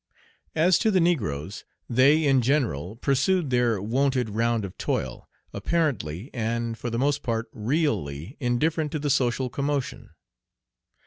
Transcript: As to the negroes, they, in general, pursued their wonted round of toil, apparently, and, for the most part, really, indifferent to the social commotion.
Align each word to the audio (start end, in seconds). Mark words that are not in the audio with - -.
As 0.55 0.79
to 0.79 0.89
the 0.89 0.99
negroes, 0.99 1.63
they, 1.87 2.25
in 2.25 2.41
general, 2.41 2.95
pursued 2.95 3.51
their 3.51 3.79
wonted 3.79 4.31
round 4.31 4.65
of 4.65 4.75
toil, 4.79 5.29
apparently, 5.53 6.31
and, 6.33 6.75
for 6.75 6.89
the 6.89 6.97
most 6.97 7.21
part, 7.21 7.47
really, 7.53 8.35
indifferent 8.39 8.91
to 8.93 8.97
the 8.99 9.11
social 9.11 9.47
commotion. 9.47 10.09